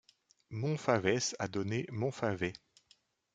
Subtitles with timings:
[0.49, 2.53] Monfavès a donné Montfavet.